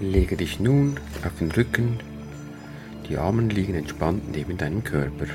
Lege 0.00 0.34
dich 0.34 0.58
nun 0.58 0.96
auf 1.26 1.32
den 1.38 1.52
Rücken, 1.52 1.98
die 3.06 3.18
Arme 3.18 3.42
liegen 3.42 3.74
entspannt 3.74 4.32
neben 4.32 4.56
deinem 4.56 4.82
Körper. 4.82 5.26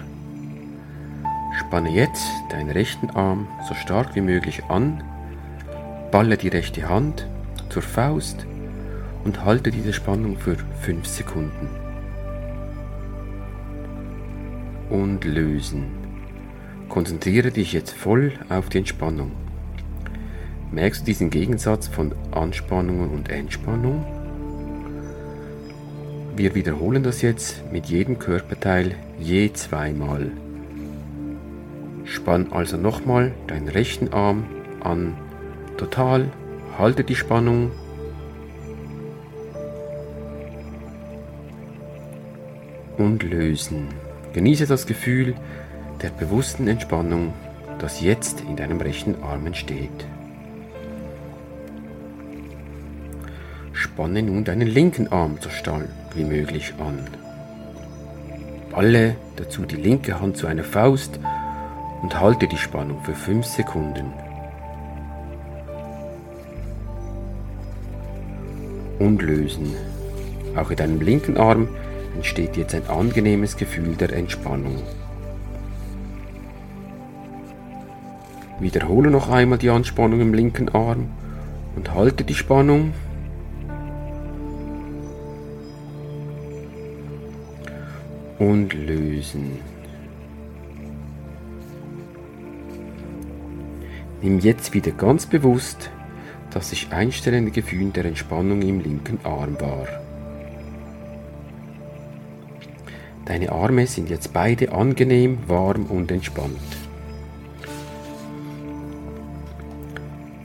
Spanne 1.59 1.91
jetzt 1.91 2.25
deinen 2.49 2.71
rechten 2.71 3.11
Arm 3.11 3.47
so 3.67 3.75
stark 3.75 4.15
wie 4.15 4.21
möglich 4.21 4.63
an, 4.67 5.03
balle 6.11 6.35
die 6.35 6.47
rechte 6.47 6.89
Hand 6.89 7.27
zur 7.69 7.83
Faust 7.83 8.47
und 9.23 9.45
halte 9.45 9.69
diese 9.69 9.93
Spannung 9.93 10.35
für 10.35 10.57
5 10.81 11.05
Sekunden. 11.05 11.69
Und 14.89 15.25
lösen. 15.25 15.85
Konzentriere 16.89 17.51
dich 17.51 17.71
jetzt 17.71 17.91
voll 17.91 18.33
auf 18.49 18.69
die 18.69 18.79
Entspannung. 18.79 19.31
Merkst 20.71 21.01
du 21.01 21.05
diesen 21.05 21.29
Gegensatz 21.29 21.87
von 21.87 22.15
Anspannung 22.31 23.11
und 23.11 23.29
Entspannung? 23.29 24.14
Wir 26.35 26.53
wiederholen 26.53 27.01
das 27.01 27.21
jetzt 27.21 27.63
mit 27.71 27.85
jedem 27.85 28.19
Körperteil 28.19 28.95
je 29.17 29.53
zweimal. 29.53 30.31
Spann 32.03 32.51
also 32.51 32.75
nochmal 32.75 33.31
deinen 33.47 33.69
rechten 33.69 34.11
Arm 34.11 34.43
an. 34.81 35.15
Total, 35.77 36.29
halte 36.77 37.05
die 37.05 37.15
Spannung. 37.15 37.71
Und 42.97 43.23
lösen. 43.23 43.87
Genieße 44.33 44.67
das 44.67 44.87
Gefühl 44.87 45.35
der 46.01 46.09
bewussten 46.09 46.67
Entspannung, 46.67 47.33
das 47.79 48.01
jetzt 48.01 48.41
in 48.41 48.57
deinem 48.57 48.81
rechten 48.81 49.23
Arm 49.23 49.45
entsteht. 49.47 50.05
Spanne 53.95 54.23
nun 54.23 54.43
deinen 54.43 54.67
linken 54.67 55.09
Arm 55.09 55.37
so 55.39 55.49
stark 55.49 55.87
wie 56.15 56.25
möglich 56.25 56.73
an. 56.79 56.99
Balle 58.69 59.15
dazu 59.37 59.61
die 59.61 59.77
linke 59.77 60.19
Hand 60.19 60.35
zu 60.35 60.47
einer 60.47 60.65
Faust 60.65 61.17
und 62.01 62.19
halte 62.19 62.45
die 62.45 62.57
Spannung 62.57 63.01
für 63.05 63.13
5 63.13 63.45
Sekunden. 63.45 64.11
Und 68.99 69.21
lösen. 69.21 69.73
Auch 70.57 70.71
in 70.71 70.75
deinem 70.75 70.99
linken 70.99 71.37
Arm 71.37 71.69
entsteht 72.17 72.57
jetzt 72.57 72.75
ein 72.75 72.89
angenehmes 72.89 73.55
Gefühl 73.55 73.95
der 73.95 74.11
Entspannung. 74.11 74.83
Wiederhole 78.59 79.09
noch 79.09 79.29
einmal 79.29 79.57
die 79.57 79.69
Anspannung 79.69 80.19
im 80.19 80.33
linken 80.33 80.67
Arm 80.67 81.11
und 81.77 81.93
halte 81.93 82.25
die 82.25 82.35
Spannung 82.35 82.91
und 88.39 88.73
lösen. 88.73 89.59
Nimm 94.21 94.39
jetzt 94.39 94.73
wieder 94.73 94.91
ganz 94.91 95.25
bewusst 95.25 95.91
das 96.55 96.69
sich 96.69 96.87
einstellende 96.91 97.51
Gefühl 97.51 97.91
der 97.91 98.05
Entspannung 98.05 98.61
im 98.61 98.79
linken 98.79 99.19
Arm 99.23 99.59
wahr. 99.59 99.87
Deine 103.25 103.51
Arme 103.51 103.85
sind 103.87 104.09
jetzt 104.09 104.31
beide 104.31 104.71
angenehm, 104.71 105.39
warm 105.47 105.85
und 105.87 106.11
entspannt. 106.11 106.55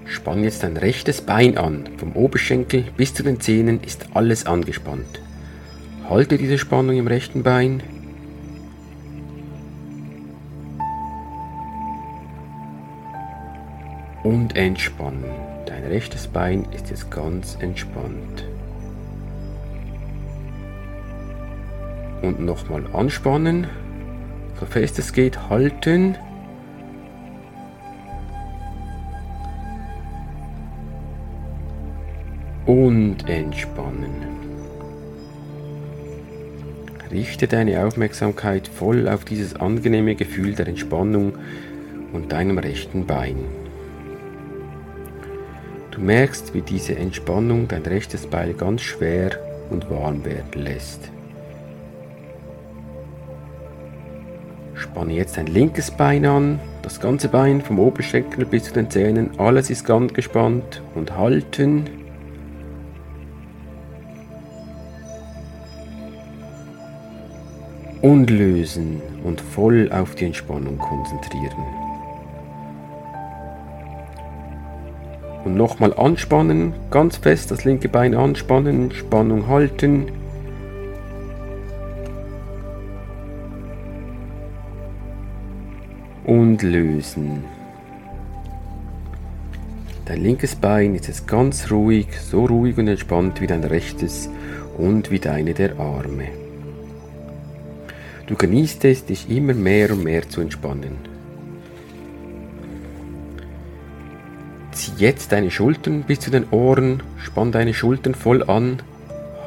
Spann 0.05 0.43
jetzt 0.43 0.65
dein 0.65 0.77
rechtes 0.77 1.21
Bein 1.21 1.57
an. 1.57 1.89
Vom 1.97 2.17
Oberschenkel 2.17 2.87
bis 2.97 3.15
zu 3.15 3.23
den 3.23 3.39
Zähnen 3.39 3.81
ist 3.81 4.09
alles 4.13 4.47
angespannt. 4.47 5.21
Halte 6.11 6.39
diese 6.39 6.59
Spannung 6.59 6.97
im 6.97 7.07
rechten 7.07 7.45
Bein. 7.45 7.85
Und 14.25 14.57
entspannen. 14.57 15.25
Dein 15.67 15.85
rechtes 15.85 16.27
Bein 16.27 16.67
ist 16.73 16.91
jetzt 16.91 17.13
ganz 17.13 17.57
entspannt. 17.61 18.45
Und 22.23 22.41
nochmal 22.41 22.85
anspannen. 22.93 23.69
So 24.59 24.67
fest 24.67 24.99
es 24.99 25.13
geht, 25.13 25.49
halten. 25.49 26.17
Und 32.67 33.29
entspannen. 33.29 34.50
Richte 37.11 37.49
deine 37.49 37.85
Aufmerksamkeit 37.85 38.69
voll 38.69 39.09
auf 39.09 39.25
dieses 39.25 39.57
angenehme 39.57 40.15
Gefühl 40.15 40.55
der 40.55 40.69
Entspannung 40.69 41.33
und 42.13 42.31
deinem 42.31 42.59
rechten 42.59 43.05
Bein. 43.07 43.37
Du 45.91 46.01
merkst, 46.01 46.55
wie 46.55 46.63
diese 46.63 46.95
Entspannung 46.95 47.67
dein 47.67 47.83
rechtes 47.83 48.27
Bein 48.27 48.57
ganz 48.57 48.83
schwer 48.83 49.33
und 49.71 49.91
warm 49.91 50.25
werden 50.25 50.63
lässt. 50.63 51.11
Spanne 54.75 55.13
jetzt 55.13 55.37
dein 55.37 55.47
linkes 55.47 55.91
Bein 55.91 56.25
an, 56.25 56.61
das 56.83 57.01
ganze 57.01 57.29
Bein 57.29 57.61
vom 57.61 57.79
Oberschenkel 57.81 58.47
bis 58.47 58.65
zu 58.65 58.73
den 58.73 58.89
Zähnen, 58.89 59.31
alles 59.39 59.69
ist 59.69 59.85
ganz 59.85 60.15
gespannt 60.15 60.81
und 60.95 61.17
halten. 61.17 62.00
Und 68.03 68.31
lösen 68.31 69.03
und 69.25 69.41
voll 69.41 69.91
auf 69.93 70.15
die 70.15 70.27
Entspannung 70.27 70.79
konzentrieren. 70.79 71.65
Und 75.45 75.57
nochmal 75.57 75.95
anspannen, 75.95 76.75
ganz 76.91 77.17
fest 77.17 77.51
das 77.51 77.65
linke 77.65 77.89
Bein 77.89 78.15
anspannen, 78.15 78.93
Spannung 78.93 79.49
halten. 79.49 80.13
Und 86.25 86.63
lösen. 86.63 87.45
Dein 90.05 90.23
linkes 90.23 90.55
Bein 90.55 90.95
ist 90.95 91.09
jetzt 91.09 91.27
ganz 91.27 91.71
ruhig, 91.71 92.07
so 92.21 92.45
ruhig 92.45 92.77
und 92.79 92.89
entspannt 92.89 93.41
wie 93.41 93.47
dein 93.47 93.65
rechtes 93.65 94.29
und 94.77 95.11
wie 95.11 95.19
deine 95.19 95.55
der 95.55 95.79
Arme. 95.79 96.50
Du 98.31 98.37
genießt 98.37 98.85
es, 98.85 99.05
dich 99.05 99.29
immer 99.29 99.55
mehr 99.55 99.91
und 99.91 100.05
mehr 100.05 100.29
zu 100.29 100.41
entspannen. 100.41 100.99
Zieh 104.71 104.93
jetzt 104.99 105.33
deine 105.33 105.51
Schultern 105.51 106.05
bis 106.05 106.21
zu 106.21 106.31
den 106.31 106.49
Ohren, 106.53 107.03
spann 107.17 107.51
deine 107.51 107.75
Schultern 107.75 108.15
voll 108.15 108.45
an, 108.45 108.83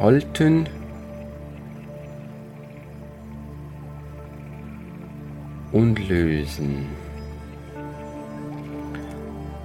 halten. 0.01 0.67
Und 5.71 6.09
lösen. 6.09 6.87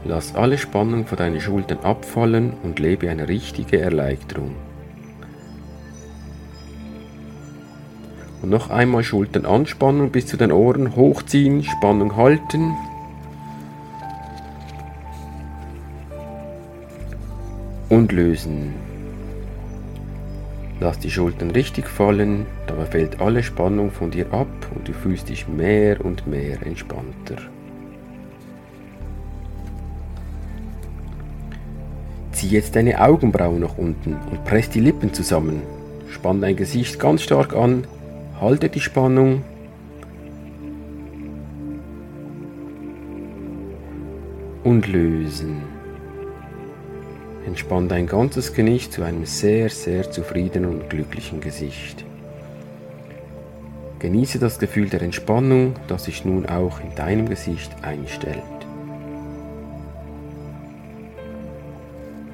Lass 0.04 0.36
alle 0.36 0.58
Spannung 0.58 1.06
von 1.06 1.18
deinen 1.18 1.40
Schultern 1.40 1.78
abfallen 1.80 2.52
und 2.62 2.78
lebe 2.78 3.10
eine 3.10 3.26
richtige 3.26 3.80
Erleichterung. 3.80 4.54
Und 8.42 8.50
noch 8.50 8.70
einmal 8.70 9.02
Schultern 9.02 9.46
anspannen 9.46 10.10
bis 10.10 10.26
zu 10.26 10.36
den 10.36 10.52
Ohren, 10.52 10.94
hochziehen, 10.94 11.64
Spannung 11.64 12.16
halten. 12.16 12.74
Und 17.88 18.12
lösen. 18.12 18.74
Lass 20.80 20.98
die 21.00 21.10
Schultern 21.10 21.50
richtig 21.50 21.88
fallen, 21.88 22.46
dabei 22.68 22.86
fällt 22.86 23.20
alle 23.20 23.42
Spannung 23.42 23.90
von 23.90 24.12
dir 24.12 24.32
ab 24.32 24.46
und 24.74 24.86
du 24.86 24.92
fühlst 24.92 25.28
dich 25.28 25.48
mehr 25.48 26.04
und 26.04 26.28
mehr 26.28 26.64
entspannter. 26.64 27.36
Zieh 32.30 32.48
jetzt 32.48 32.76
deine 32.76 33.00
Augenbrauen 33.00 33.58
nach 33.58 33.76
unten 33.76 34.14
und 34.30 34.44
press 34.44 34.70
die 34.70 34.78
Lippen 34.78 35.12
zusammen. 35.12 35.62
Spann 36.08 36.40
dein 36.40 36.54
Gesicht 36.54 37.00
ganz 37.00 37.22
stark 37.22 37.56
an, 37.56 37.84
Halte 38.40 38.68
die 38.68 38.80
Spannung. 38.80 39.42
Und 44.62 44.86
lösen. 44.86 45.62
Entspann 47.46 47.88
dein 47.88 48.06
ganzes 48.06 48.52
Gesicht 48.52 48.92
zu 48.92 49.02
einem 49.02 49.24
sehr, 49.24 49.70
sehr 49.70 50.10
zufriedenen 50.10 50.70
und 50.70 50.90
glücklichen 50.90 51.40
Gesicht. 51.40 52.04
Genieße 53.98 54.38
das 54.38 54.60
Gefühl 54.60 54.88
der 54.88 55.02
Entspannung, 55.02 55.74
das 55.88 56.04
sich 56.04 56.24
nun 56.24 56.46
auch 56.46 56.80
in 56.80 56.94
deinem 56.94 57.28
Gesicht 57.28 57.72
einstellt. 57.82 58.42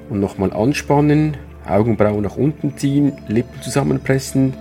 Und 0.09 0.19
nochmal 0.19 0.53
anspannen, 0.53 1.37
Augenbrauen 1.67 2.21
nach 2.21 2.37
unten 2.37 2.77
ziehen, 2.77 3.13
Lippen 3.27 3.59
zusammenpressen, 3.63 4.53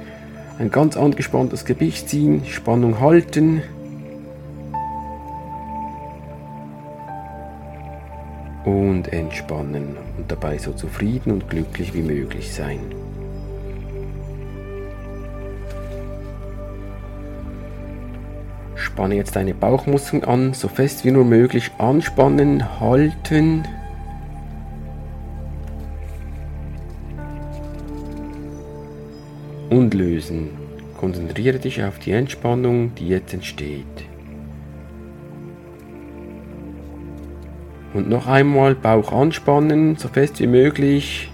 ein 0.59 0.71
ganz 0.71 0.97
angespanntes 0.97 1.65
Gewicht 1.65 2.09
ziehen, 2.09 2.45
Spannung 2.47 3.01
halten. 3.01 3.63
Und 8.65 9.13
entspannen 9.13 9.97
und 10.17 10.31
dabei 10.31 10.59
so 10.59 10.73
zufrieden 10.73 11.33
und 11.33 11.51
glücklich 11.51 11.93
wie 11.93 12.03
möglich 12.03 12.55
sein. 12.55 12.79
Spanne 18.75 19.17
jetzt 19.17 19.37
deine 19.37 19.55
Bauchmuskeln 19.55 20.25
an, 20.25 20.55
so 20.55 20.69
fest 20.69 21.05
wie 21.05 21.11
nur 21.11 21.25
möglich 21.25 21.73
anspannen, 21.79 22.81
halten. 22.81 23.67
Und 29.75 29.93
lösen. 29.93 30.51
Konzentriere 31.01 31.59
dich 31.59 31.83
auf 31.83 31.99
die 31.99 32.13
Entspannung, 32.13 32.95
die 32.95 33.09
jetzt 33.09 33.35
entsteht. 33.35 34.05
Und 37.93 38.09
noch 38.09 38.29
einmal 38.29 38.77
Bauch 38.77 39.11
anspannen, 39.11 39.97
so 39.97 40.07
fest 40.07 40.39
wie 40.39 40.47
möglich. 40.47 41.29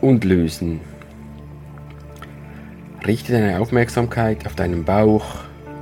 Und 0.00 0.24
lösen. 0.24 0.80
Richte 3.06 3.32
deine 3.34 3.60
Aufmerksamkeit 3.60 4.46
auf 4.46 4.54
deinen 4.54 4.84
Bauch. 4.84 5.26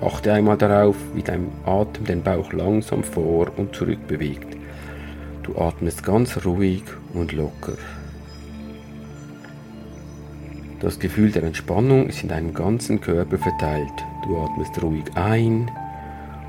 Achte 0.01 0.33
einmal 0.33 0.59
darauf, 0.59 0.97
wie 1.15 1.23
dein 1.23 1.47
Atem 1.65 2.07
den 2.07 2.25
Bauch 2.25 2.53
langsam 2.53 3.05
vor 3.05 3.53
und 3.57 3.77
zurück 3.77 4.05
bewegt. 4.09 4.57
Du 5.45 5.57
atmest 5.57 6.03
ganz 6.03 6.45
ruhig 6.45 6.83
und 7.15 7.31
locker. 7.31 7.75
Das 10.83 10.99
Gefühl 10.99 11.31
der 11.31 11.45
Entspannung 11.45 12.09
ist 12.09 12.25
in 12.25 12.29
deinem 12.29 12.53
ganzen 12.55 13.01
Körper 13.01 13.39
verteilt. 13.39 13.93
Du 14.27 14.37
atmest 14.37 14.83
ruhig 14.83 15.05
ein 15.15 15.71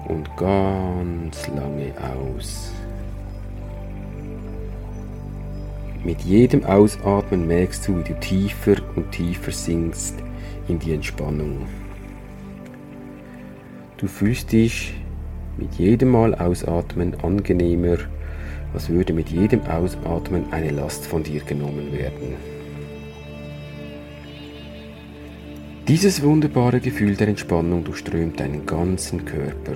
und 0.07 0.35
ganz 0.38 1.47
lange 1.50 1.94
aus. 2.01 2.71
Mit 6.03 6.21
jedem 6.21 6.65
Ausatmen 6.65 7.45
merkst 7.45 7.88
du, 7.88 8.00
wie 8.00 8.03
du 8.03 8.19
tiefer 8.19 8.77
und 8.95 9.12
tiefer 9.12 9.51
sinkst 9.51 10.15
in 10.68 10.79
die 10.79 10.95
Entspannung. 10.95 11.68
Du 13.97 14.07
fühlst 14.07 14.51
dich 14.51 14.95
mit 15.57 15.75
jedem 15.75 16.09
Mal 16.09 16.33
Ausatmen 16.33 17.13
angenehmer, 17.21 17.97
als 18.74 18.89
würde 18.89 19.13
mit 19.13 19.29
jedem 19.29 19.62
Ausatmen 19.68 20.45
eine 20.50 20.71
Last 20.71 21.06
von 21.06 21.21
dir 21.21 21.41
genommen 21.41 21.91
werden. 21.91 22.62
Dieses 25.89 26.24
wunderbare 26.24 26.80
Gefühl 26.80 27.18
der 27.18 27.27
Entspannung 27.27 27.83
durchströmt 27.83 28.39
deinen 28.39 28.65
ganzen 28.65 29.25
Körper. 29.25 29.75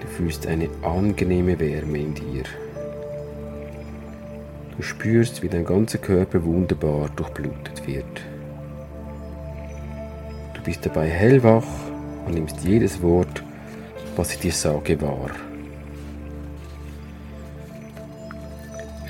Du 0.00 0.06
fühlst 0.06 0.46
eine 0.46 0.70
angenehme 0.80 1.60
Wärme 1.60 1.98
in 1.98 2.14
dir. 2.14 2.44
Du 4.74 4.82
spürst, 4.82 5.42
wie 5.42 5.50
dein 5.50 5.66
ganzer 5.66 5.98
Körper 5.98 6.42
wunderbar 6.44 7.10
durchblutet 7.14 7.86
wird. 7.86 8.22
Du 10.54 10.62
bist 10.62 10.86
dabei 10.86 11.06
hellwach 11.06 11.66
und 12.24 12.32
nimmst 12.32 12.64
jedes 12.64 13.02
Wort, 13.02 13.42
was 14.16 14.32
ich 14.32 14.38
dir 14.38 14.52
sage, 14.52 14.98
wahr. 15.02 15.30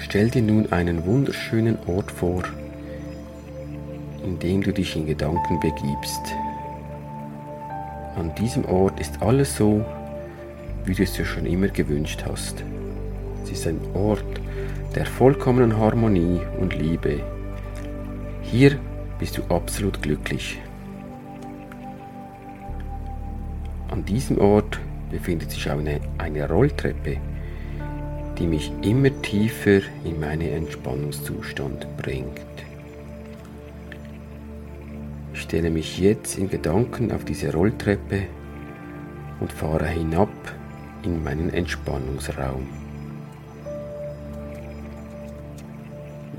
Stell 0.01 0.31
dir 0.31 0.43
nun 0.43 0.73
einen 0.73 1.07
wunderschönen 1.07 1.79
Ort 1.87 2.11
vor, 2.11 2.43
in 4.27 4.39
dem 4.41 4.63
du 4.63 4.73
dich 4.73 4.97
in 4.97 5.07
Gedanken 5.07 5.61
begibst. 5.61 6.35
An 8.17 8.35
diesem 8.35 8.65
Ort 8.65 8.99
ist 8.99 9.23
alles 9.23 9.57
so, 9.57 9.85
wie 10.85 10.95
du 10.95 11.03
es 11.05 11.13
dir 11.13 11.25
schon 11.25 11.47
immer 11.47 11.69
gewünscht 11.69 12.25
hast. 12.29 12.65
Es 13.45 13.53
ist 13.53 13.67
ein 13.67 13.81
Ort, 13.95 14.25
der 14.95 15.07
vollkommenen 15.07 15.77
Harmonie 15.77 16.41
und 16.61 16.75
Liebe. 16.75 17.21
Hier 18.43 18.79
bist 19.19 19.39
du 19.39 19.43
absolut 19.55 20.03
glücklich. 20.03 20.59
An 23.91 24.05
diesem 24.05 24.39
Ort 24.39 24.81
befindet 25.11 25.53
sich 25.53 25.71
eine, 25.71 26.01
eine 26.19 26.49
Rolltreppe, 26.49 27.19
die 28.39 28.47
mich 28.47 28.73
immer 28.83 29.11
tiefer 29.23 29.81
in 30.05 30.19
meinen 30.19 30.49
Entspannungszustand 30.49 31.87
bringt. 31.97 32.66
Ich 35.47 35.51
stelle 35.51 35.71
mich 35.71 36.01
jetzt 36.01 36.39
in 36.39 36.51
Gedanken 36.51 37.13
auf 37.13 37.25
diese 37.25 37.53
Rolltreppe 37.53 38.23
und 39.39 39.53
fahre 39.53 39.87
hinab 39.87 40.29
in 41.05 41.23
meinen 41.23 41.51
Entspannungsraum. 41.51 42.67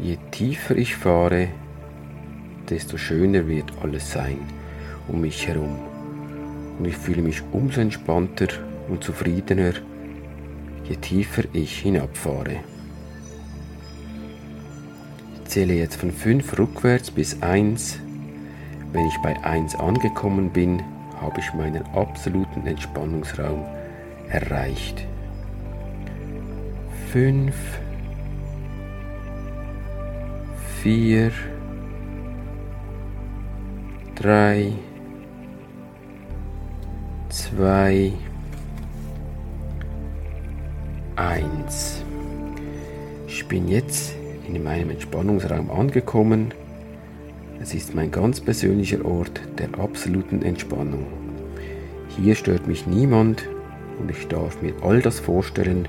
Je 0.01 0.17
tiefer 0.31 0.75
ich 0.75 0.97
fahre, 0.97 1.47
desto 2.69 2.97
schöner 2.97 3.47
wird 3.47 3.71
alles 3.81 4.11
sein 4.11 4.39
um 5.07 5.21
mich 5.21 5.47
herum. 5.47 5.79
Und 6.77 6.83
ich 6.83 6.97
fühle 6.97 7.21
mich 7.21 7.41
umso 7.53 7.79
entspannter 7.79 8.49
und 8.89 9.05
zufriedener, 9.05 9.71
je 10.83 10.97
tiefer 10.97 11.43
ich 11.53 11.79
hinabfahre. 11.79 12.57
Ich 15.33 15.49
zähle 15.49 15.75
jetzt 15.75 15.95
von 15.95 16.11
5 16.11 16.59
rückwärts 16.59 17.09
bis 17.09 17.41
1. 17.41 18.01
Wenn 18.97 19.05
ich 19.05 19.19
bei 19.19 19.39
1 19.43 19.75
angekommen 19.75 20.49
bin, 20.49 20.81
habe 21.21 21.39
ich 21.39 21.53
meinen 21.53 21.85
absoluten 21.93 22.65
Entspannungsraum 22.65 23.63
erreicht. 24.27 25.05
5 27.11 27.53
vier, 30.81 31.31
drei, 34.15 34.71
zwei, 37.29 38.13
eins. 41.15 42.03
Ich 43.27 43.47
bin 43.47 43.67
jetzt 43.67 44.15
in 44.47 44.63
meinem 44.63 44.89
Entspannungsraum 44.89 45.69
angekommen. 45.69 46.51
Es 47.67 47.73
ist 47.73 47.93
mein 47.93 48.11
ganz 48.11 48.39
persönlicher 48.39 49.03
Ort 49.03 49.41
der 49.59 49.77
absoluten 49.77 50.41
Entspannung. 50.41 51.05
Hier 52.15 52.33
stört 52.33 52.65
mich 52.65 52.87
niemand 52.87 53.43
und 53.99 54.09
ich 54.09 54.25
darf 54.29 54.61
mir 54.61 54.73
all 54.81 55.01
das 55.01 55.19
vorstellen, 55.19 55.85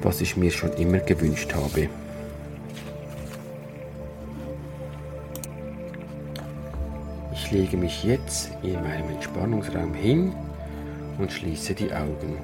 was 0.00 0.20
ich 0.20 0.36
mir 0.36 0.52
schon 0.52 0.72
immer 0.74 0.98
gewünscht 0.98 1.54
habe. 1.54 1.88
lege 7.52 7.76
mich 7.76 8.02
jetzt 8.02 8.50
in 8.62 8.74
meinem 8.74 9.10
Entspannungsraum 9.10 9.92
hin 9.92 10.32
und 11.18 11.30
schließe 11.30 11.74
die 11.74 11.92
Augen. 11.92 12.38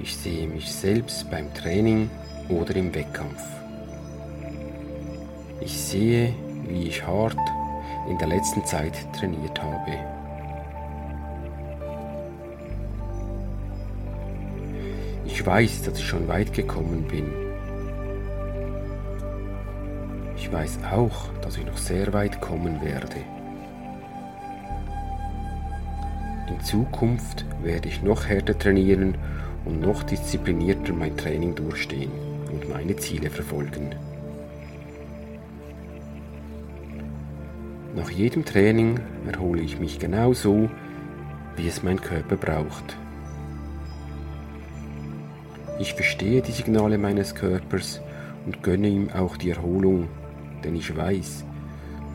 Ich 0.00 0.16
sehe 0.16 0.48
mich 0.48 0.70
selbst 0.70 1.30
beim 1.30 1.52
Training 1.54 2.10
oder 2.48 2.74
im 2.74 2.94
Wettkampf. 2.94 3.57
Ich 5.60 5.78
sehe, 5.78 6.34
wie 6.68 6.88
ich 6.88 7.06
hart 7.06 7.36
in 8.08 8.18
der 8.18 8.28
letzten 8.28 8.64
Zeit 8.64 8.94
trainiert 9.12 9.62
habe. 9.62 9.92
Ich 15.26 15.44
weiß, 15.44 15.82
dass 15.82 15.98
ich 15.98 16.06
schon 16.06 16.26
weit 16.28 16.52
gekommen 16.52 17.06
bin 17.08 17.48
ich 20.48 20.54
weiß 20.54 20.78
auch, 20.90 21.28
dass 21.42 21.58
ich 21.58 21.66
noch 21.66 21.76
sehr 21.76 22.10
weit 22.14 22.40
kommen 22.40 22.80
werde. 22.80 23.16
In 26.48 26.58
Zukunft 26.62 27.44
werde 27.62 27.88
ich 27.88 28.02
noch 28.02 28.24
härter 28.24 28.58
trainieren 28.58 29.18
und 29.66 29.82
noch 29.82 30.02
disziplinierter 30.04 30.94
mein 30.94 31.18
Training 31.18 31.54
durchstehen 31.54 32.10
und 32.50 32.66
meine 32.70 32.96
Ziele 32.96 33.28
verfolgen. 33.28 33.94
Nach 37.94 38.10
jedem 38.10 38.44
Training 38.44 39.00
erhole 39.26 39.62
ich 39.62 39.80
mich 39.80 39.98
genauso, 39.98 40.68
wie 41.56 41.66
es 41.66 41.82
mein 41.82 42.00
Körper 42.00 42.36
braucht. 42.36 42.96
Ich 45.80 45.94
verstehe 45.94 46.42
die 46.42 46.52
Signale 46.52 46.98
meines 46.98 47.34
Körpers 47.34 48.00
und 48.44 48.62
gönne 48.62 48.88
ihm 48.88 49.10
auch 49.10 49.36
die 49.36 49.50
Erholung, 49.50 50.08
denn 50.62 50.76
ich 50.76 50.94
weiß, 50.94 51.44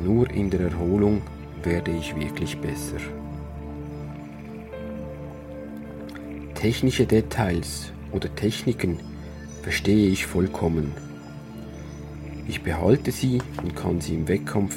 nur 0.03 0.29
in 0.29 0.49
der 0.49 0.61
Erholung 0.61 1.21
werde 1.63 1.91
ich 1.91 2.15
wirklich 2.15 2.57
besser. 2.57 2.97
Technische 6.53 7.05
Details 7.05 7.91
oder 8.11 8.33
Techniken 8.35 8.99
verstehe 9.63 10.09
ich 10.09 10.25
vollkommen. 10.25 10.93
Ich 12.47 12.61
behalte 12.61 13.11
sie 13.11 13.41
und 13.61 13.75
kann 13.75 14.01
sie 14.01 14.15
im 14.15 14.27
Wettkampf 14.27 14.75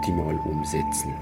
optimal 0.00 0.36
umsetzen. 0.46 1.12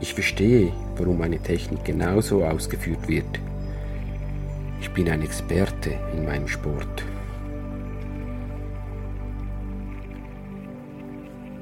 Ich 0.00 0.14
verstehe, 0.14 0.72
warum 0.96 1.20
eine 1.20 1.38
Technik 1.38 1.84
genauso 1.84 2.42
ausgeführt 2.42 3.06
wird. 3.06 3.38
Ich 4.80 4.90
bin 4.92 5.10
ein 5.10 5.20
Experte 5.20 5.90
in 6.14 6.24
meinem 6.24 6.48
Sport. 6.48 7.04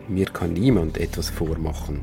Mir 0.07 0.27
kann 0.27 0.53
niemand 0.53 0.97
etwas 0.97 1.29
vormachen. 1.29 2.01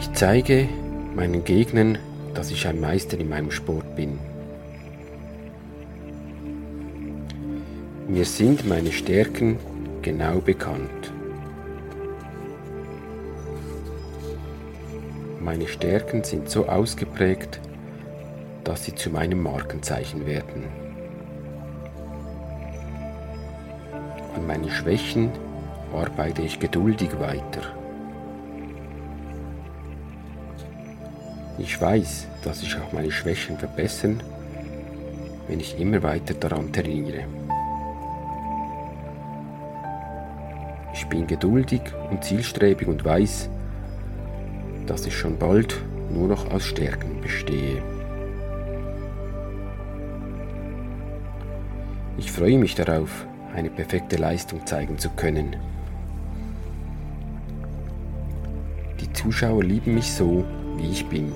Ich 0.00 0.12
zeige 0.12 0.68
meinen 1.14 1.44
Gegnern, 1.44 1.98
dass 2.34 2.50
ich 2.50 2.66
ein 2.66 2.80
Meister 2.80 3.16
in 3.18 3.28
meinem 3.28 3.52
Sport 3.52 3.94
bin. 3.94 4.18
Mir 8.10 8.24
sind 8.24 8.68
meine 8.68 8.90
Stärken 8.90 9.56
genau 10.02 10.40
bekannt. 10.40 11.12
Meine 15.38 15.68
Stärken 15.68 16.24
sind 16.24 16.50
so 16.50 16.66
ausgeprägt, 16.66 17.60
dass 18.64 18.84
sie 18.84 18.96
zu 18.96 19.10
meinem 19.10 19.40
Markenzeichen 19.40 20.26
werden. 20.26 20.64
An 24.34 24.44
meinen 24.44 24.70
Schwächen 24.70 25.30
arbeite 25.94 26.42
ich 26.42 26.58
geduldig 26.58 27.10
weiter. 27.20 27.62
Ich 31.58 31.80
weiß, 31.80 32.26
dass 32.42 32.60
ich 32.62 32.74
auch 32.74 32.92
meine 32.92 33.12
Schwächen 33.12 33.56
verbessern, 33.56 34.20
wenn 35.46 35.60
ich 35.60 35.78
immer 35.78 36.02
weiter 36.02 36.34
daran 36.34 36.72
trainiere. 36.72 37.22
Bin 41.10 41.26
geduldig 41.26 41.82
und 42.10 42.24
zielstrebig 42.24 42.88
und 42.88 43.04
weiß, 43.04 43.50
dass 44.86 45.06
ich 45.06 45.16
schon 45.16 45.38
bald 45.38 45.78
nur 46.12 46.28
noch 46.28 46.50
aus 46.50 46.64
Stärken 46.66 47.20
bestehe. 47.20 47.82
Ich 52.16 52.32
freue 52.32 52.58
mich 52.58 52.74
darauf, 52.74 53.26
eine 53.54 53.70
perfekte 53.70 54.16
Leistung 54.16 54.64
zeigen 54.66 54.98
zu 54.98 55.10
können. 55.10 55.56
Die 59.00 59.12
Zuschauer 59.12 59.64
lieben 59.64 59.94
mich 59.94 60.12
so, 60.12 60.44
wie 60.76 60.90
ich 60.90 61.06
bin. 61.06 61.32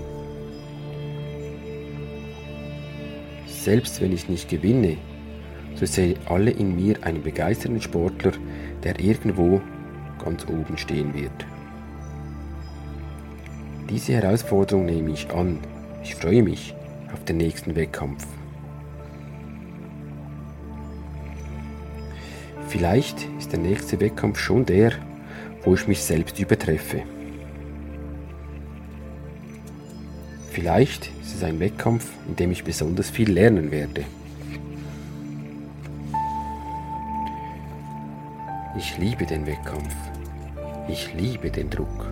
Selbst 3.47 4.01
wenn 4.01 4.13
ich 4.13 4.29
nicht 4.29 4.49
gewinne, 4.49 4.99
so 5.75 5.87
sehen 5.87 6.17
alle 6.27 6.51
in 6.51 6.77
mir 6.77 7.03
einen 7.03 7.23
begeisterten 7.23 7.81
Sportler, 7.81 8.33
der 8.85 9.01
irgendwo 9.01 9.61
ganz 10.23 10.47
oben 10.47 10.77
stehen 10.77 11.15
wird. 11.15 11.47
Diese 13.91 14.13
Herausforderung 14.15 14.87
nehme 14.87 15.11
ich 15.11 15.31
an. 15.31 15.59
Ich 16.03 16.15
freue 16.15 16.43
mich 16.43 16.75
auf 17.13 17.25
den 17.25 17.39
nächsten 17.39 17.75
Wettkampf. 17.75 18.27
Vielleicht 22.69 23.29
ist 23.39 23.53
der 23.53 23.61
nächste 23.61 24.01
Wettkampf 24.01 24.39
schon 24.39 24.67
der, 24.67 24.93
wo 25.63 25.75
ich 25.75 25.87
mich 25.87 26.03
selbst 26.03 26.39
übertreffe. 26.41 27.03
Vielleicht 30.51 31.11
ist 31.23 31.37
es 31.37 31.45
ein 31.45 31.61
Wettkampf, 31.61 32.11
in 32.29 32.37
dem 32.37 32.51
ich 32.51 32.65
besonders 32.65 33.11
viel 33.11 33.31
lernen 33.31 33.71
werde. 33.71 34.05
Ich 38.87 38.99
liebe 38.99 39.25
den 39.25 39.47
Wettkampf. 39.47 39.97
Ich 40.89 41.15
liebe 41.15 41.51
den 41.51 41.71
Druck. 41.71 42.07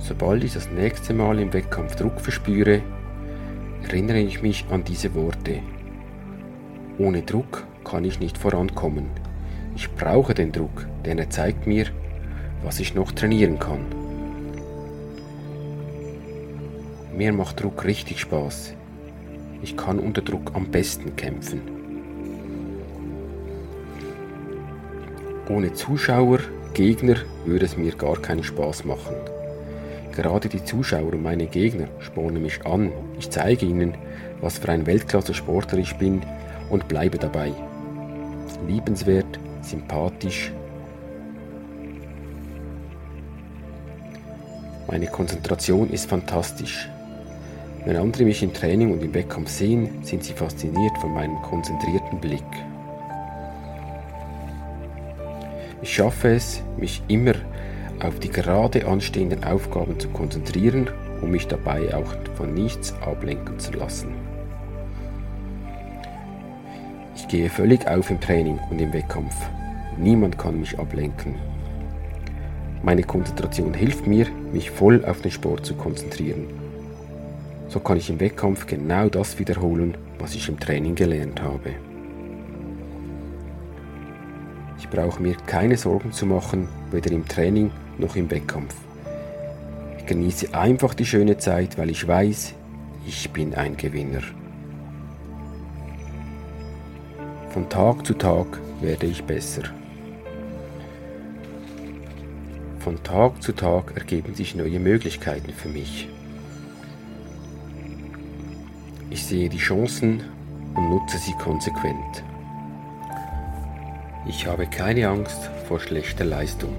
Sobald 0.00 0.42
ich 0.42 0.54
das 0.54 0.68
nächste 0.68 1.14
Mal 1.14 1.38
im 1.38 1.52
Wettkampf 1.52 1.94
Druck 1.94 2.20
verspüre, 2.20 2.82
erinnere 3.84 4.18
ich 4.18 4.42
mich 4.42 4.64
an 4.68 4.82
diese 4.82 5.14
Worte. 5.14 5.60
Ohne 6.98 7.22
Druck 7.22 7.64
kann 7.84 8.04
ich 8.04 8.18
nicht 8.18 8.36
vorankommen. 8.36 9.06
Ich 9.76 9.94
brauche 9.94 10.34
den 10.34 10.50
Druck, 10.50 10.88
denn 11.04 11.20
er 11.20 11.30
zeigt 11.30 11.68
mir, 11.68 11.86
was 12.64 12.80
ich 12.80 12.96
noch 12.96 13.12
trainieren 13.12 13.60
kann. 13.60 13.86
Mir 17.16 17.32
macht 17.32 17.62
Druck 17.62 17.84
richtig 17.84 18.18
Spaß. 18.18 18.74
Ich 19.62 19.76
kann 19.76 20.00
unter 20.00 20.22
Druck 20.22 20.50
am 20.54 20.66
besten 20.72 21.14
kämpfen. 21.14 21.75
Ohne 25.48 25.72
Zuschauer, 25.72 26.40
Gegner 26.74 27.14
würde 27.44 27.66
es 27.66 27.76
mir 27.76 27.92
gar 27.94 28.16
keinen 28.16 28.42
Spaß 28.42 28.84
machen. 28.84 29.14
Gerade 30.10 30.48
die 30.48 30.64
Zuschauer 30.64 31.12
und 31.12 31.22
meine 31.22 31.46
Gegner 31.46 31.86
spornen 32.00 32.42
mich 32.42 32.66
an. 32.66 32.90
Ich 33.18 33.30
zeige 33.30 33.64
ihnen, 33.64 33.94
was 34.40 34.58
für 34.58 34.70
ein 34.70 34.86
Weltklasse-Sportler 34.86 35.78
ich 35.78 35.94
bin 35.98 36.22
und 36.68 36.88
bleibe 36.88 37.18
dabei. 37.18 37.52
Liebenswert, 38.66 39.38
sympathisch. 39.62 40.52
Meine 44.88 45.06
Konzentration 45.06 45.90
ist 45.90 46.08
fantastisch. 46.08 46.88
Wenn 47.84 47.96
andere 47.96 48.24
mich 48.24 48.42
im 48.42 48.52
Training 48.52 48.92
und 48.92 49.04
im 49.04 49.14
Wettkampf 49.14 49.50
sehen, 49.50 50.02
sind 50.02 50.24
sie 50.24 50.32
fasziniert 50.32 50.98
von 50.98 51.14
meinem 51.14 51.40
konzentrierten 51.42 52.20
Blick. 52.20 52.42
Ich 55.86 55.94
schaffe 55.94 56.34
es, 56.34 56.64
mich 56.76 57.00
immer 57.06 57.34
auf 58.00 58.18
die 58.18 58.28
gerade 58.28 58.88
anstehenden 58.88 59.44
Aufgaben 59.44 60.00
zu 60.00 60.08
konzentrieren, 60.08 60.90
um 61.22 61.30
mich 61.30 61.46
dabei 61.46 61.94
auch 61.94 62.12
von 62.34 62.52
nichts 62.52 62.92
ablenken 63.02 63.60
zu 63.60 63.70
lassen. 63.70 64.08
Ich 67.14 67.28
gehe 67.28 67.48
völlig 67.48 67.86
auf 67.86 68.10
im 68.10 68.20
Training 68.20 68.58
und 68.68 68.80
im 68.80 68.92
Wettkampf. 68.92 69.36
Niemand 69.96 70.36
kann 70.36 70.58
mich 70.58 70.76
ablenken. 70.76 71.36
Meine 72.82 73.04
Konzentration 73.04 73.72
hilft 73.72 74.08
mir, 74.08 74.26
mich 74.52 74.72
voll 74.72 75.04
auf 75.04 75.20
den 75.20 75.30
Sport 75.30 75.64
zu 75.64 75.74
konzentrieren. 75.74 76.48
So 77.68 77.78
kann 77.78 77.98
ich 77.98 78.10
im 78.10 78.18
Wettkampf 78.18 78.66
genau 78.66 79.08
das 79.08 79.38
wiederholen, 79.38 79.96
was 80.18 80.34
ich 80.34 80.48
im 80.48 80.58
Training 80.58 80.96
gelernt 80.96 81.40
habe. 81.40 81.70
Ich 84.88 84.96
brauche 84.96 85.20
mir 85.20 85.36
keine 85.46 85.76
Sorgen 85.76 86.12
zu 86.12 86.26
machen, 86.26 86.68
weder 86.92 87.10
im 87.10 87.26
Training 87.26 87.72
noch 87.98 88.14
im 88.14 88.30
Wettkampf. 88.30 88.74
Ich 89.98 90.06
genieße 90.06 90.54
einfach 90.54 90.94
die 90.94 91.04
schöne 91.04 91.38
Zeit, 91.38 91.76
weil 91.76 91.90
ich 91.90 92.06
weiß, 92.06 92.54
ich 93.04 93.30
bin 93.32 93.54
ein 93.54 93.76
Gewinner. 93.76 94.22
Von 97.50 97.68
Tag 97.68 98.06
zu 98.06 98.14
Tag 98.14 98.46
werde 98.80 99.06
ich 99.06 99.24
besser. 99.24 99.62
Von 102.78 103.02
Tag 103.02 103.42
zu 103.42 103.52
Tag 103.52 103.96
ergeben 103.96 104.36
sich 104.36 104.54
neue 104.54 104.78
Möglichkeiten 104.78 105.52
für 105.52 105.68
mich. 105.68 106.08
Ich 109.10 109.24
sehe 109.24 109.48
die 109.48 109.58
Chancen 109.58 110.22
und 110.76 110.90
nutze 110.90 111.18
sie 111.18 111.32
konsequent. 111.32 112.22
Ich 114.28 114.44
habe 114.46 114.66
keine 114.66 115.08
Angst 115.08 115.50
vor 115.68 115.78
schlechter 115.78 116.24
Leistung. 116.24 116.74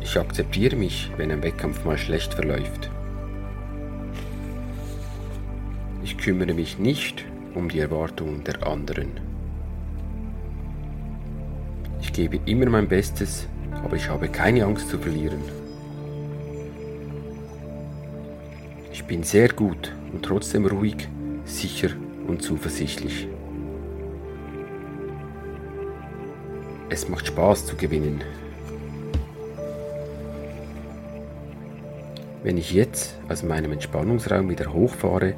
Ich 0.00 0.16
akzeptiere 0.16 0.76
mich, 0.76 1.10
wenn 1.16 1.32
ein 1.32 1.42
Wettkampf 1.42 1.84
mal 1.84 1.98
schlecht 1.98 2.34
verläuft. 2.34 2.88
Ich 6.04 6.16
kümmere 6.16 6.54
mich 6.54 6.78
nicht 6.78 7.24
um 7.56 7.68
die 7.68 7.80
Erwartungen 7.80 8.44
der 8.44 8.64
anderen. 8.64 9.20
Ich 12.00 12.12
gebe 12.12 12.38
immer 12.46 12.66
mein 12.66 12.88
Bestes, 12.88 13.48
aber 13.84 13.96
ich 13.96 14.08
habe 14.08 14.28
keine 14.28 14.64
Angst 14.64 14.88
zu 14.88 14.98
verlieren. 14.98 15.42
Ich 18.92 19.04
bin 19.04 19.24
sehr 19.24 19.48
gut 19.48 19.92
und 20.12 20.24
trotzdem 20.24 20.66
ruhig, 20.66 21.08
sicher 21.44 21.90
und 22.28 22.42
zuversichtlich. 22.42 23.28
Es 26.90 27.06
macht 27.06 27.26
Spaß 27.26 27.66
zu 27.66 27.76
gewinnen. 27.76 28.22
Wenn 32.42 32.56
ich 32.56 32.72
jetzt 32.72 33.14
aus 33.28 33.42
meinem 33.42 33.72
Entspannungsraum 33.72 34.48
wieder 34.48 34.72
hochfahre, 34.72 35.34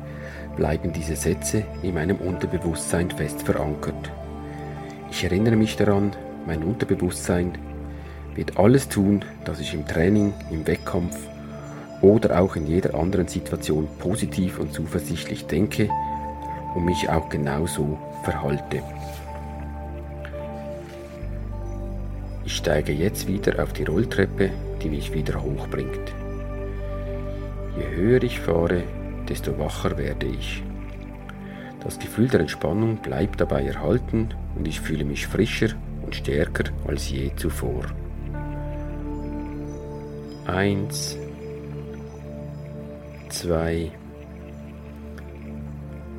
bleiben 0.57 0.93
diese 0.93 1.17
Sätze 1.17 1.65
in 1.83 1.95
meinem 1.95 2.19
Unterbewusstsein 2.19 3.11
fest 3.11 3.43
verankert. 3.43 4.13
Ich 5.11 5.25
erinnere 5.25 5.57
mich 5.57 5.77
daran, 5.77 6.13
mein 6.47 6.63
Unterbewusstsein 6.63 7.59
wird 8.37 8.57
alles 8.57 8.89
tun, 8.89 9.25
dass 9.45 9.59
ich 9.59 9.75
im 9.75 9.85
Training, 9.87 10.33
im 10.53 10.65
Wettkampf 10.69 11.17
oder 12.01 12.41
auch 12.41 12.55
in 12.55 12.69
jeder 12.69 12.95
anderen 12.95 13.27
Situation 13.27 13.89
positiv 13.99 14.61
und 14.61 14.73
zuversichtlich 14.73 15.47
denke 15.47 15.89
und 16.77 16.85
mich 16.85 17.09
auch 17.11 17.29
genauso 17.29 17.99
verhalte. 18.23 18.85
Steige 22.61 22.93
jetzt 22.93 23.27
wieder 23.27 23.63
auf 23.63 23.73
die 23.73 23.85
Rolltreppe, 23.85 24.51
die 24.83 24.91
mich 24.91 25.15
wieder 25.15 25.43
hochbringt. 25.43 26.13
Je 27.75 27.97
höher 27.97 28.23
ich 28.23 28.39
fahre, 28.39 28.83
desto 29.27 29.59
wacher 29.59 29.97
werde 29.97 30.27
ich. 30.27 30.63
Das 31.83 31.99
Gefühl 31.99 32.29
der 32.29 32.41
Entspannung 32.41 32.99
bleibt 32.99 33.41
dabei 33.41 33.65
erhalten 33.65 34.29
und 34.57 34.69
ich 34.69 34.79
fühle 34.79 35.07
mich 35.07 35.27
frischer 35.27 35.71
und 36.05 36.15
stärker 36.15 36.65
als 36.87 37.09
je 37.09 37.31
zuvor. 37.35 37.87
Eins, 40.47 41.17
zwei, 43.31 43.91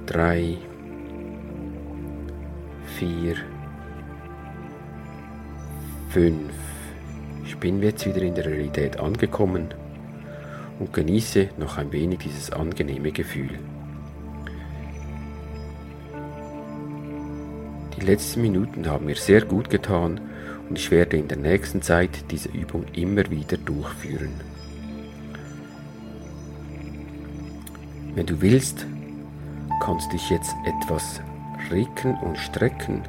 drei, 0.08 0.58
vier, 2.98 3.36
fünf. 6.12 6.52
Ich 7.46 7.56
bin 7.58 7.82
jetzt 7.82 8.06
wieder 8.06 8.22
in 8.22 8.36
der 8.36 8.46
Realität 8.46 9.00
angekommen 9.00 9.74
und 10.78 10.92
genieße 10.92 11.50
noch 11.58 11.78
ein 11.78 11.94
wenig 11.94 12.20
dieses 12.20 12.52
angenehme 12.52 13.14
Gefühl. 13.14 13.60
Die 17.98 18.06
letzten 18.06 18.42
Minuten 18.42 18.90
haben 18.90 19.06
mir 19.06 19.16
sehr 19.16 19.42
gut 19.42 19.70
getan 19.70 20.20
und 20.68 20.78
ich 20.78 20.92
werde 20.92 21.16
in 21.16 21.30
der 21.30 21.38
nächsten 21.38 21.82
Zeit 21.82 22.30
diese 22.30 22.50
Übung 22.50 22.84
immer 22.94 23.30
wieder 23.32 23.56
durchführen. 23.56 24.34
Wenn 28.16 28.26
du 28.26 28.42
willst, 28.42 28.86
kannst 29.82 30.08
du 30.08 30.18
dich 30.18 30.30
jetzt 30.30 30.54
etwas 30.66 31.22
recken 31.70 32.18
und 32.22 32.38
strecken 32.38 33.04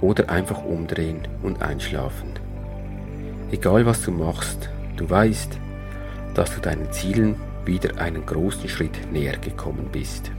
oder 0.00 0.30
einfach 0.30 0.64
umdrehen 0.64 1.26
und 1.42 1.62
einschlafen. 1.62 2.30
Egal 3.50 3.86
was 3.86 4.02
du 4.02 4.10
machst, 4.10 4.68
du 4.96 5.08
weißt, 5.08 5.58
dass 6.34 6.54
du 6.54 6.60
deinen 6.60 6.92
Zielen 6.92 7.36
wieder 7.64 8.00
einen 8.00 8.24
großen 8.24 8.68
Schritt 8.68 9.12
näher 9.12 9.36
gekommen 9.38 9.88
bist. 9.90 10.30